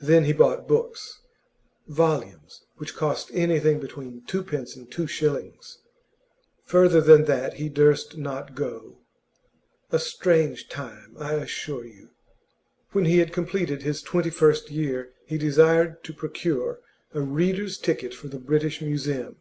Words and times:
Then 0.00 0.24
he 0.24 0.32
bought 0.32 0.66
books 0.66 1.20
volumes 1.86 2.64
which 2.78 2.94
cost 2.94 3.30
anything 3.34 3.78
between 3.78 4.24
twopence 4.26 4.74
and 4.74 4.90
two 4.90 5.06
shillings; 5.06 5.80
further 6.64 7.02
than 7.02 7.26
that 7.26 7.52
he 7.60 7.68
durst 7.68 8.16
not 8.16 8.54
go. 8.54 9.00
A 9.92 9.98
strange 9.98 10.70
time, 10.70 11.14
I 11.18 11.34
assure 11.34 11.84
you. 11.84 12.08
When 12.92 13.04
he 13.04 13.18
had 13.18 13.34
completed 13.34 13.82
his 13.82 14.00
twenty 14.00 14.30
first 14.30 14.70
year, 14.70 15.12
he 15.26 15.36
desired 15.36 16.02
to 16.04 16.14
procure 16.14 16.80
a 17.12 17.20
reader's 17.20 17.76
ticket 17.76 18.14
for 18.14 18.28
the 18.28 18.40
British 18.40 18.80
Museum. 18.80 19.36